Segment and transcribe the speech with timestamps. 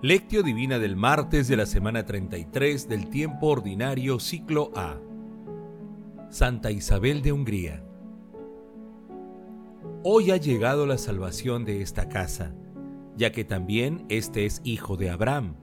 [0.00, 5.00] Lectio Divina del martes de la semana 33 del tiempo ordinario ciclo A.
[6.30, 7.82] Santa Isabel de Hungría.
[10.04, 12.54] Hoy ha llegado la salvación de esta casa,
[13.16, 15.56] ya que también este es hijo de Abraham,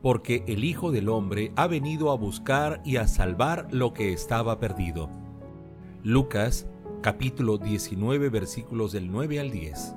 [0.00, 4.58] porque el Hijo del Hombre ha venido a buscar y a salvar lo que estaba
[4.58, 5.10] perdido.
[6.02, 6.66] Lucas
[7.02, 9.96] capítulo 19 versículos del 9 al 10.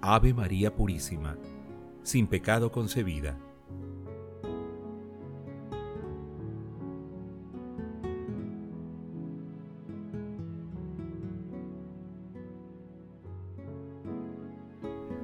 [0.00, 1.36] Ave María Purísima,
[2.02, 3.38] sin pecado concebida.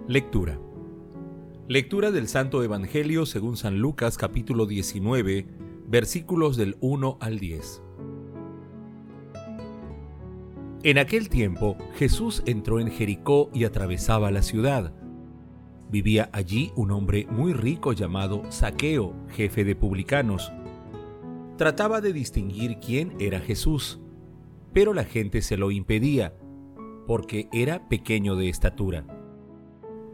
[0.09, 0.59] Lectura.
[1.69, 5.47] Lectura del Santo Evangelio según San Lucas capítulo 19,
[5.87, 7.83] versículos del 1 al 10.
[10.85, 14.93] En aquel tiempo Jesús entró en Jericó y atravesaba la ciudad.
[15.93, 20.53] Vivía allí un hombre muy rico llamado Saqueo, jefe de publicanos.
[21.57, 24.01] Trataba de distinguir quién era Jesús,
[24.73, 26.35] pero la gente se lo impedía,
[27.07, 29.07] porque era pequeño de estatura.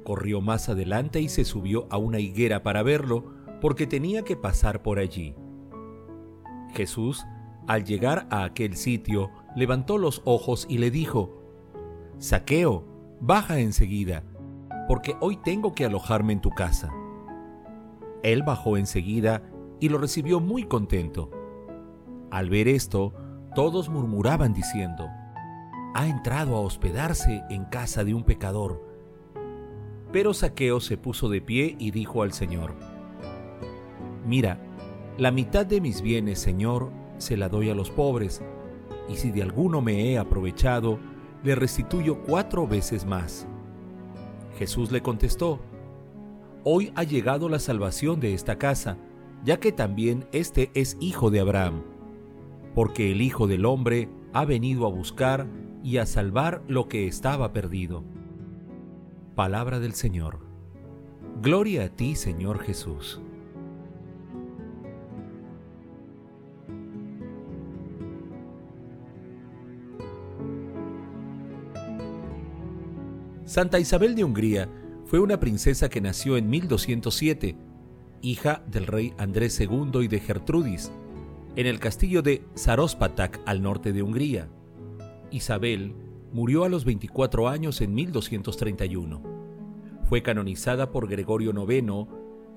[0.04, 3.32] Corrió más adelante y se subió a una higuera para verlo,
[3.62, 5.34] porque tenía que pasar por allí.
[6.74, 7.24] Jesús,
[7.66, 11.42] al llegar a aquel sitio, levantó los ojos y le dijo,
[12.18, 12.84] Saqueo,
[13.20, 14.22] baja enseguida,
[14.86, 16.92] porque hoy tengo que alojarme en tu casa.
[18.22, 19.42] Él bajó enseguida
[19.80, 21.32] y lo recibió muy contento.
[22.30, 23.14] Al ver esto,
[23.56, 25.08] todos murmuraban diciendo,
[25.94, 28.86] ha entrado a hospedarse en casa de un pecador.
[30.12, 32.74] Pero Saqueo se puso de pie y dijo al Señor,
[34.24, 34.60] Mira,
[35.16, 38.40] la mitad de mis bienes, Señor, se la doy a los pobres,
[39.08, 40.98] y si de alguno me he aprovechado,
[41.42, 43.46] le restituyo cuatro veces más.
[44.58, 45.60] Jesús le contestó,
[46.64, 48.98] Hoy ha llegado la salvación de esta casa,
[49.44, 51.82] ya que también éste es hijo de Abraham,
[52.74, 55.46] porque el Hijo del Hombre ha venido a buscar
[55.82, 58.04] y a salvar lo que estaba perdido.
[59.34, 60.40] Palabra del Señor.
[61.40, 63.22] Gloria a ti, Señor Jesús.
[73.48, 74.68] Santa Isabel de Hungría
[75.06, 77.56] fue una princesa que nació en 1207,
[78.20, 80.92] hija del rey Andrés II y de Gertrudis,
[81.56, 84.50] en el castillo de Sarospatak al norte de Hungría.
[85.30, 85.94] Isabel
[86.30, 89.22] murió a los 24 años en 1231.
[90.04, 92.06] Fue canonizada por Gregorio IX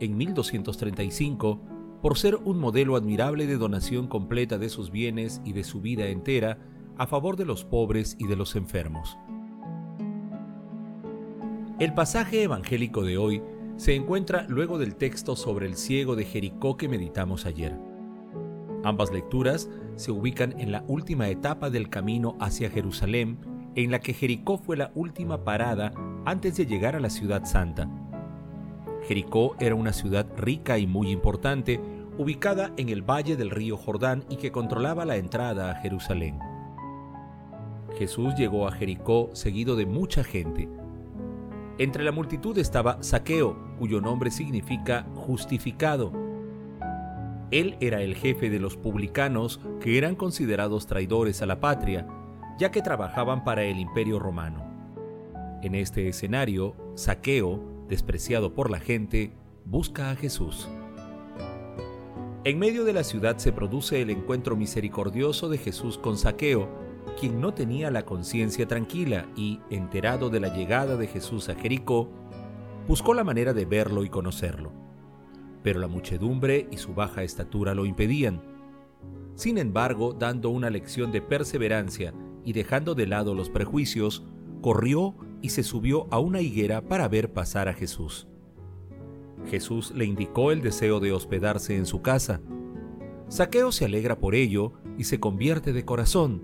[0.01, 1.61] en 1235
[2.01, 6.07] por ser un modelo admirable de donación completa de sus bienes y de su vida
[6.07, 6.57] entera
[6.97, 9.17] a favor de los pobres y de los enfermos.
[11.81, 13.41] El pasaje evangélico de hoy
[13.75, 17.75] se encuentra luego del texto sobre el ciego de Jericó que meditamos ayer.
[18.83, 23.39] Ambas lecturas se ubican en la última etapa del camino hacia Jerusalén,
[23.73, 25.91] en la que Jericó fue la última parada
[26.23, 27.89] antes de llegar a la ciudad santa.
[29.07, 31.81] Jericó era una ciudad rica y muy importante,
[32.15, 36.37] ubicada en el valle del río Jordán y que controlaba la entrada a Jerusalén.
[37.97, 40.69] Jesús llegó a Jericó seguido de mucha gente,
[41.83, 46.11] entre la multitud estaba Saqueo, cuyo nombre significa justificado.
[47.49, 52.07] Él era el jefe de los publicanos que eran considerados traidores a la patria,
[52.59, 54.63] ya que trabajaban para el imperio romano.
[55.63, 59.33] En este escenario, Saqueo, despreciado por la gente,
[59.65, 60.69] busca a Jesús.
[62.43, 66.69] En medio de la ciudad se produce el encuentro misericordioso de Jesús con Saqueo,
[67.19, 72.09] quien no tenía la conciencia tranquila y, enterado de la llegada de Jesús a Jericó,
[72.87, 74.71] buscó la manera de verlo y conocerlo.
[75.63, 78.41] Pero la muchedumbre y su baja estatura lo impedían.
[79.35, 82.13] Sin embargo, dando una lección de perseverancia
[82.43, 84.23] y dejando de lado los prejuicios,
[84.61, 88.27] corrió y se subió a una higuera para ver pasar a Jesús.
[89.49, 92.41] Jesús le indicó el deseo de hospedarse en su casa.
[93.27, 96.43] Saqueo se alegra por ello y se convierte de corazón,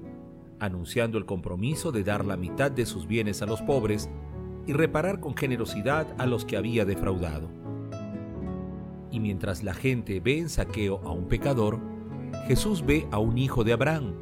[0.60, 4.10] anunciando el compromiso de dar la mitad de sus bienes a los pobres
[4.66, 7.50] y reparar con generosidad a los que había defraudado.
[9.12, 11.80] Y mientras la gente ve en saqueo a un pecador,
[12.48, 14.14] Jesús ve a un hijo de Abraham.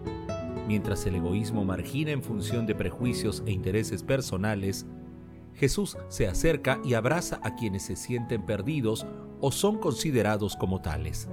[0.67, 4.85] Mientras el egoísmo margina en función de prejuicios e intereses personales,
[5.53, 9.05] Jesús se acerca y abraza a quienes se sienten perdidos
[9.41, 11.29] o son considerados como tales.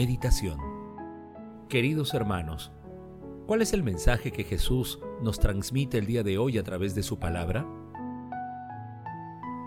[0.00, 0.58] Meditación
[1.68, 2.72] Queridos hermanos,
[3.46, 7.02] ¿cuál es el mensaje que Jesús nos transmite el día de hoy a través de
[7.02, 7.66] su palabra?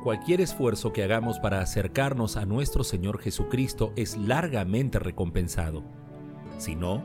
[0.02, 5.84] Cualquier esfuerzo que hagamos para acercarnos a nuestro Señor Jesucristo es largamente recompensado.
[6.58, 7.04] Si no,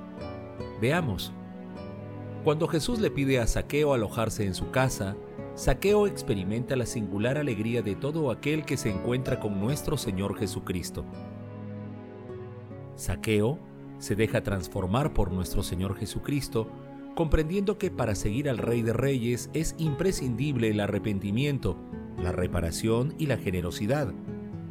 [0.81, 1.35] veamos.
[2.45, 5.19] Cuando Jesús le pide a Saqueo alojarse en su casa,
[5.55, 11.05] Saqueo experimenta la singular alegría de todo aquel que se encuentra con nuestro Señor Jesucristo.
[12.99, 13.61] Saqueo
[14.01, 16.69] se deja transformar por nuestro Señor Jesucristo,
[17.15, 21.77] comprendiendo que para seguir al Rey de Reyes es imprescindible el arrepentimiento,
[22.21, 24.13] la reparación y la generosidad.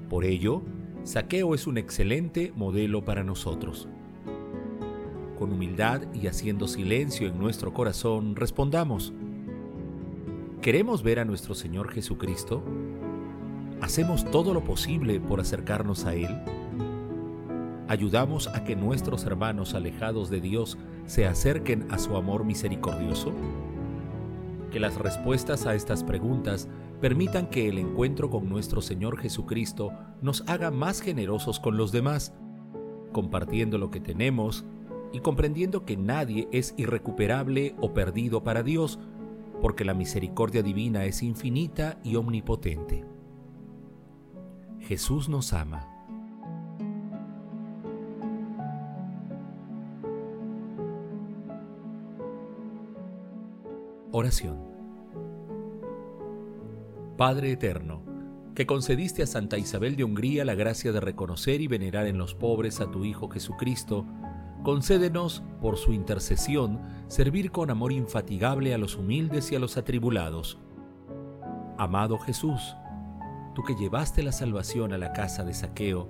[0.10, 0.62] Por ello,
[1.04, 3.88] Saqueo es un excelente modelo para nosotros.
[5.40, 9.14] Con humildad y haciendo silencio en nuestro corazón, respondamos,
[10.62, 12.62] ¿queremos ver a nuestro Señor Jesucristo?
[13.80, 16.28] ¿Hacemos todo lo posible por acercarnos a Él?
[17.90, 23.32] ¿Ayudamos a que nuestros hermanos alejados de Dios se acerquen a su amor misericordioso?
[24.72, 26.68] Que las respuestas a estas preguntas
[27.00, 32.34] permitan que el encuentro con nuestro Señor Jesucristo nos haga más generosos con los demás,
[33.14, 34.66] compartiendo lo que tenemos
[35.14, 39.00] y comprendiendo que nadie es irrecuperable o perdido para Dios,
[39.62, 43.06] porque la misericordia divina es infinita y omnipotente.
[44.82, 45.97] Jesús nos ama
[54.14, 54.58] Oración.
[57.18, 58.04] Padre Eterno,
[58.56, 62.34] que concediste a Santa Isabel de Hungría la gracia de reconocer y venerar en los
[62.34, 64.06] pobres a tu Hijo Jesucristo,
[64.64, 70.58] concédenos, por su intercesión, servir con amor infatigable a los humildes y a los atribulados.
[71.78, 72.78] Amado Jesús,
[73.56, 76.10] tú que llevaste la salvación a la casa de saqueo,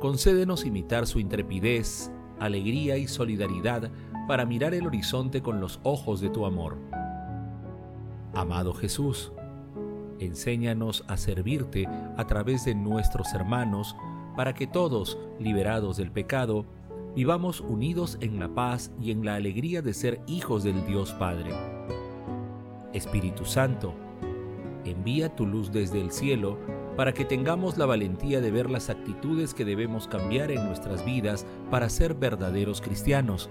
[0.00, 3.92] concédenos imitar su intrepidez, alegría y solidaridad
[4.26, 6.78] para mirar el horizonte con los ojos de tu amor
[8.38, 9.32] Amado Jesús,
[10.20, 13.96] enséñanos a servirte a través de nuestros hermanos
[14.36, 16.64] para que todos, liberados del pecado,
[17.16, 21.50] vivamos unidos en la paz y en la alegría de ser hijos del Dios Padre.
[22.92, 23.92] Espíritu Santo,
[24.84, 26.60] envía tu luz desde el cielo
[26.96, 31.44] para que tengamos la valentía de ver las actitudes que debemos cambiar en nuestras vidas
[31.72, 33.50] para ser verdaderos cristianos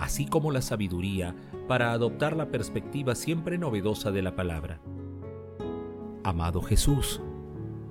[0.00, 1.36] así como la sabiduría
[1.68, 4.80] para adoptar la perspectiva siempre novedosa de la palabra.
[6.24, 7.20] Amado Jesús,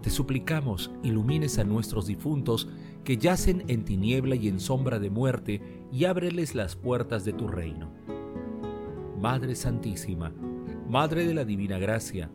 [0.01, 2.68] te suplicamos ilumines a nuestros difuntos
[3.04, 5.62] que yacen en tiniebla y en sombra de muerte
[5.92, 7.92] y ábreles las puertas de tu reino.
[9.22, 10.34] Madre Santísima,
[10.89, 12.32] Madre de la Divina Gracia,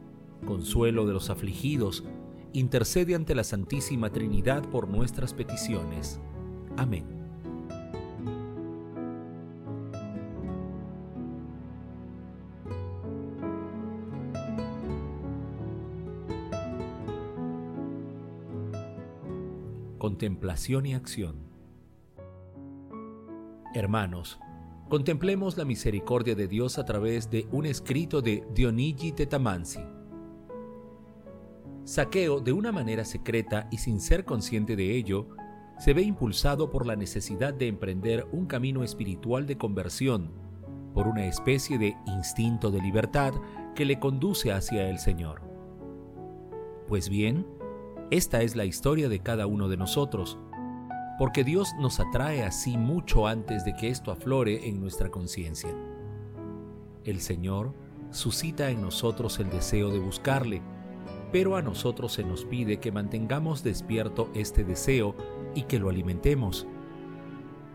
[0.47, 2.04] consuelo de los afligidos,
[2.52, 6.21] intercede ante la Santísima Trinidad por nuestras peticiones.
[6.76, 7.24] Amén.
[20.04, 21.37] Contemplación y acción.
[23.73, 24.38] Hermanos,
[24.90, 29.80] contemplemos la misericordia de Dios a través de un escrito de Dionigi Tetamansi.
[31.84, 35.26] Saqueo, de una manera secreta y sin ser consciente de ello,
[35.78, 40.32] se ve impulsado por la necesidad de emprender un camino espiritual de conversión,
[40.92, 43.32] por una especie de instinto de libertad
[43.75, 45.40] que le conduce hacia el Señor.
[46.88, 47.46] Pues bien,
[48.14, 50.38] esta es la historia de cada uno de nosotros,
[51.18, 55.75] porque Dios nos atrae así mucho antes de que esto aflore en nuestra conciencia.
[57.04, 57.75] El Señor
[58.12, 60.62] suscita en nosotros el deseo de buscarle,
[61.33, 65.16] pero a nosotros se nos pide que mantengamos despierto este deseo
[65.56, 66.68] y que lo alimentemos.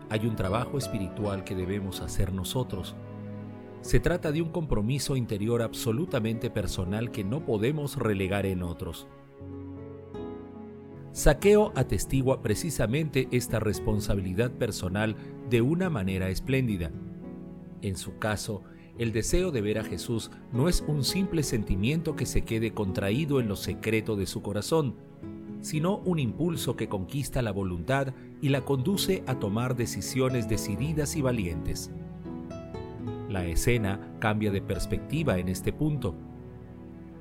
[0.08, 2.96] Hay un trabajo espiritual que debemos hacer nosotros.
[3.82, 9.06] Se trata de un compromiso interior absolutamente personal que no podemos relegar en otros.
[11.12, 15.16] Saqueo atestigua precisamente esta responsabilidad personal
[15.48, 16.92] de una manera espléndida.
[17.82, 18.62] En su caso,
[18.96, 23.40] el deseo de ver a Jesús no es un simple sentimiento que se quede contraído
[23.40, 24.94] en lo secreto de su corazón,
[25.60, 31.22] sino un impulso que conquista la voluntad y la conduce a tomar decisiones decididas y
[31.22, 31.90] valientes.
[33.28, 36.14] La escena cambia de perspectiva en este punto.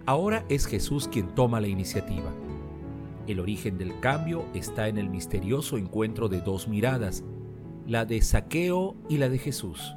[0.06, 2.32] Ahora es Jesús quien toma la iniciativa.
[3.30, 7.24] El origen del cambio está en el misterioso encuentro de dos miradas,
[7.86, 9.96] la de Saqueo y la de Jesús.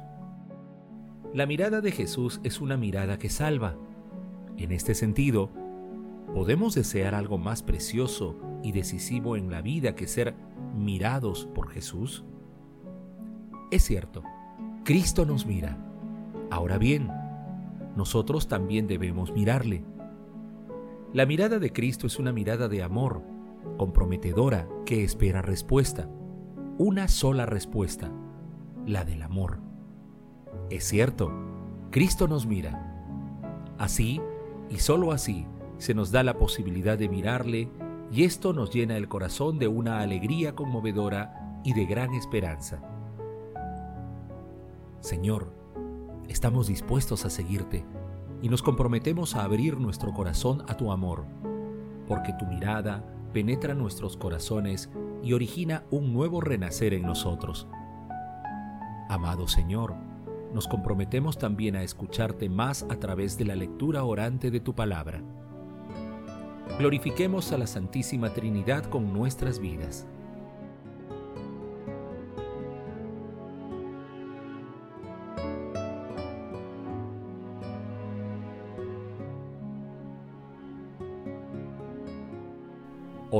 [1.33, 3.75] La mirada de Jesús es una mirada que salva.
[4.55, 5.49] En este sentido,
[6.35, 10.35] ¿podemos desear algo más precioso y decisivo en la vida que ser
[10.77, 12.23] mirados por Jesús?
[13.71, 14.21] Es cierto,
[14.83, 15.75] Cristo nos mira.
[16.51, 17.09] Ahora bien,
[17.95, 19.83] nosotros también debemos mirarle.
[21.13, 23.21] La mirada de Cristo es una mirada de amor,
[23.77, 26.09] comprometedora, que espera respuesta.
[26.79, 28.11] Una sola respuesta,
[28.87, 29.59] la del amor.
[30.71, 31.31] Es cierto,
[31.91, 33.05] Cristo nos mira.
[33.77, 34.21] Así,
[34.71, 35.45] y sólo así,
[35.77, 37.69] se nos da la posibilidad de mirarle
[38.11, 42.81] y esto nos llena el corazón de una alegría conmovedora y de gran esperanza.
[44.99, 45.53] Señor,
[46.27, 47.85] estamos dispuestos a seguirte
[48.43, 51.23] y nos comprometemos a abrir nuestro corazón a tu amor,
[52.09, 54.89] porque tu mirada penetra nuestros corazones
[55.23, 57.67] y origina un nuevo renacer en nosotros.
[59.07, 59.95] Amado Señor,
[60.53, 65.21] nos comprometemos también a escucharte más a través de la lectura orante de tu palabra.
[66.79, 70.05] Glorifiquemos a la Santísima Trinidad con nuestras vidas.